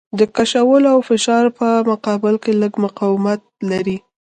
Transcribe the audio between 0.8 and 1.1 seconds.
او